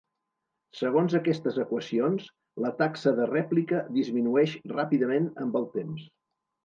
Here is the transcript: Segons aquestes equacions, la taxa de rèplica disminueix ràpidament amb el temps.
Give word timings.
Segons 0.77 1.15
aquestes 1.19 1.59
equacions, 1.63 2.25
la 2.65 2.71
taxa 2.79 3.13
de 3.19 3.29
rèplica 3.33 3.83
disminueix 3.99 4.57
ràpidament 4.73 5.29
amb 5.45 5.61
el 5.61 5.69
temps. 5.79 6.09